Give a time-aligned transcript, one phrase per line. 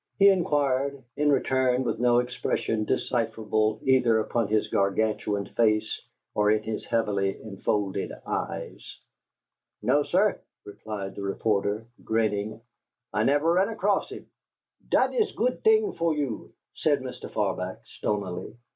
[0.17, 6.01] he inquired, in return, with no expression decipherable either upon his Gargantuan face
[6.33, 8.97] or in his heavily enfolded eyes.
[9.83, 12.61] "No, sir," replied the reporter, grinning.
[13.13, 14.25] "I never ran across him."
[14.89, 17.29] "Dot iss a goot t'ing fer you," said Mr.
[17.31, 18.57] Farbach, stonily.